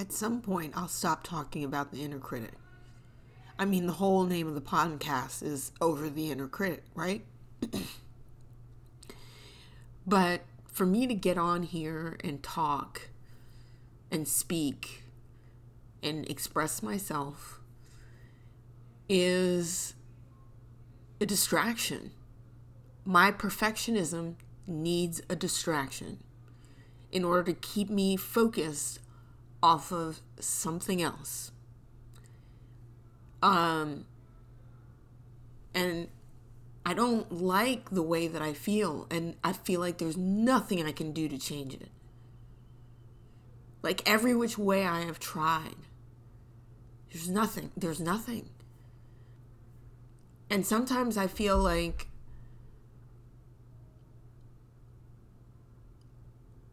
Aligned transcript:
At 0.00 0.12
some 0.12 0.40
point, 0.40 0.72
I'll 0.74 0.88
stop 0.88 1.24
talking 1.24 1.62
about 1.62 1.92
the 1.92 2.02
inner 2.02 2.18
critic. 2.18 2.54
I 3.58 3.66
mean, 3.66 3.86
the 3.86 3.92
whole 3.92 4.24
name 4.24 4.48
of 4.48 4.54
the 4.54 4.62
podcast 4.62 5.42
is 5.42 5.72
Over 5.78 6.08
the 6.08 6.30
Inner 6.30 6.48
Critic, 6.48 6.84
right? 6.94 7.22
but 10.06 10.40
for 10.64 10.86
me 10.86 11.06
to 11.06 11.12
get 11.12 11.36
on 11.36 11.64
here 11.64 12.16
and 12.24 12.42
talk 12.42 13.10
and 14.10 14.26
speak 14.26 15.02
and 16.02 16.26
express 16.30 16.82
myself 16.82 17.60
is 19.06 19.92
a 21.20 21.26
distraction. 21.26 22.12
My 23.04 23.30
perfectionism 23.30 24.36
needs 24.66 25.20
a 25.28 25.36
distraction 25.36 26.20
in 27.12 27.22
order 27.22 27.52
to 27.52 27.54
keep 27.60 27.90
me 27.90 28.16
focused 28.16 29.00
off 29.62 29.92
of 29.92 30.20
something 30.38 31.02
else. 31.02 31.52
Um, 33.42 34.06
and 35.74 36.08
I 36.84 36.94
don't 36.94 37.30
like 37.32 37.90
the 37.90 38.02
way 38.02 38.26
that 38.28 38.42
I 38.42 38.52
feel, 38.52 39.06
and 39.10 39.36
I 39.44 39.52
feel 39.52 39.80
like 39.80 39.98
there's 39.98 40.16
nothing 40.16 40.84
I 40.84 40.92
can 40.92 41.12
do 41.12 41.28
to 41.28 41.38
change 41.38 41.74
it. 41.74 41.88
Like 43.82 44.08
every 44.08 44.34
which 44.34 44.58
way 44.58 44.84
I 44.84 45.02
have 45.02 45.18
tried, 45.18 45.76
there's 47.12 47.28
nothing. 47.28 47.70
There's 47.76 48.00
nothing. 48.00 48.50
And 50.50 50.66
sometimes 50.66 51.16
I 51.16 51.28
feel 51.28 51.56
like 51.58 52.08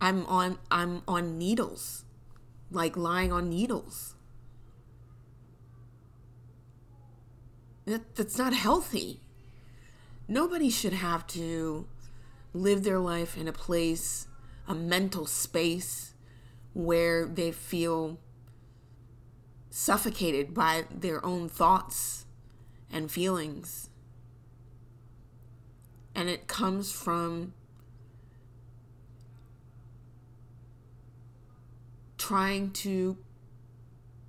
I'm 0.00 0.24
on 0.26 0.58
I'm 0.70 1.02
on 1.08 1.38
needles, 1.38 2.03
like 2.74 2.96
lying 2.96 3.32
on 3.32 3.48
needles. 3.48 4.14
That, 7.86 8.14
that's 8.16 8.38
not 8.38 8.54
healthy. 8.54 9.20
Nobody 10.26 10.70
should 10.70 10.94
have 10.94 11.26
to 11.28 11.86
live 12.54 12.82
their 12.82 12.98
life 12.98 13.36
in 13.36 13.46
a 13.46 13.52
place, 13.52 14.26
a 14.66 14.74
mental 14.74 15.26
space 15.26 16.14
where 16.72 17.26
they 17.26 17.52
feel 17.52 18.18
suffocated 19.70 20.54
by 20.54 20.84
their 20.90 21.24
own 21.24 21.48
thoughts 21.48 22.24
and 22.90 23.10
feelings. 23.10 23.90
And 26.14 26.30
it 26.30 26.46
comes 26.46 26.92
from 26.92 27.54
trying 32.26 32.70
to 32.70 33.18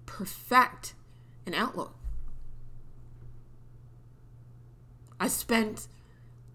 perfect 0.05 0.95
an 1.45 1.53
outlook. 1.53 1.95
I 5.17 5.29
spent 5.29 5.87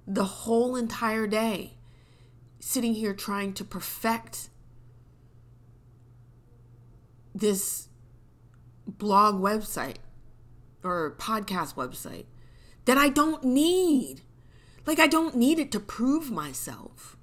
the 0.06 0.24
whole 0.24 0.76
entire 0.76 1.26
day 1.26 1.78
sitting 2.58 2.92
here 2.92 3.14
trying 3.14 3.54
to 3.54 3.64
perfect 3.64 4.50
this 7.34 7.88
blog 8.86 9.40
website 9.40 9.96
or 10.84 11.16
podcast 11.18 11.74
website 11.74 12.26
that 12.84 12.98
I 12.98 13.08
don't 13.08 13.44
need. 13.44 14.20
Like, 14.84 14.98
I 14.98 15.06
don't 15.06 15.36
need 15.36 15.58
it 15.58 15.72
to 15.72 15.80
prove 15.80 16.30
myself. 16.30 17.16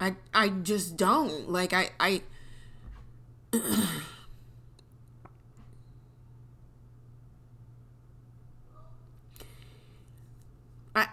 I 0.00 0.14
I 0.34 0.48
just 0.48 0.96
don't. 0.96 1.50
Like 1.50 1.72
I 1.72 1.90
I 1.98 2.22
I 10.94 11.08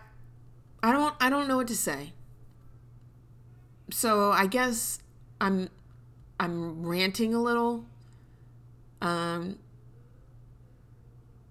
I 0.81 0.91
don't 0.91 1.15
I 1.19 1.29
don't 1.29 1.47
know 1.47 1.57
what 1.57 1.67
to 1.67 1.77
say. 1.77 2.13
So 3.91 4.31
I 4.31 4.47
guess 4.47 4.99
I'm 5.39 5.69
I'm 6.39 6.85
ranting 6.85 7.33
a 7.33 7.41
little. 7.41 7.85
Um 9.01 9.59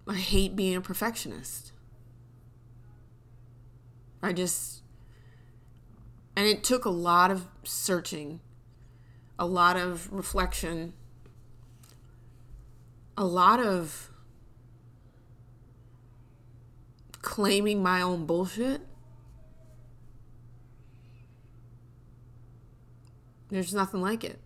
I 0.07 0.17
hate 0.17 0.57
being 0.57 0.77
a 0.77 0.81
perfectionist. 0.81 1.73
I 4.23 4.33
just 4.33 4.83
and 6.37 6.47
it 6.47 6.65
took 6.65 6.85
a 6.85 6.91
lot 6.91 7.31
of 7.31 7.47
searching, 7.65 8.41
a 9.39 9.47
lot 9.47 9.77
of 9.77 10.13
reflection, 10.13 10.95
a 13.17 13.25
lot 13.25 13.61
of 13.61 14.11
claiming 17.21 17.83
my 17.83 18.01
own 18.01 18.27
bullshit. 18.27 18.81
There's 23.51 23.75
nothing 23.75 24.01
like 24.01 24.25
it. 24.25 24.41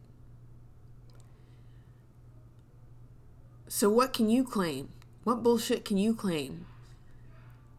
So, 3.68 3.88
what 3.88 4.12
can 4.12 4.28
you 4.28 4.42
claim? 4.42 4.88
What 5.22 5.42
bullshit 5.42 5.84
can 5.84 5.96
you 5.96 6.14
claim 6.14 6.66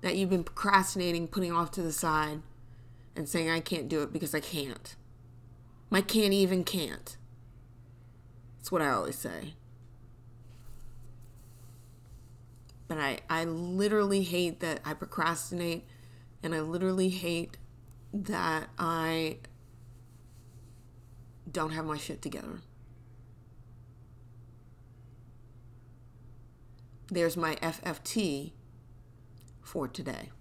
that 0.01 0.15
you've 0.15 0.29
been 0.29 0.43
procrastinating, 0.43 1.27
putting 1.27 1.51
off 1.51 1.71
to 1.71 1.81
the 1.81 1.91
side? 1.91 2.41
And 3.17 3.27
saying 3.27 3.49
I 3.49 3.59
can't 3.59 3.89
do 3.89 4.03
it 4.03 4.13
because 4.13 4.33
I 4.35 4.39
can't. 4.39 4.95
My 5.89 6.01
can't 6.01 6.33
even 6.33 6.63
can't. 6.63 7.17
That's 8.57 8.71
what 8.71 8.81
I 8.81 8.89
always 8.91 9.17
say. 9.17 9.55
But 12.87 12.99
I, 12.99 13.19
I 13.29 13.43
literally 13.43 14.23
hate 14.23 14.59
that 14.61 14.79
I 14.85 14.93
procrastinate 14.93 15.85
and 16.43 16.53
I 16.53 16.61
literally 16.61 17.09
hate 17.09 17.57
that 18.13 18.69
I 18.77 19.37
don't 21.51 21.71
have 21.71 21.85
my 21.85 21.97
shit 21.97 22.21
together. 22.21 22.61
There's 27.09 27.35
my 27.35 27.55
FFT 27.55 28.51
for 29.61 29.87
today. 29.87 30.31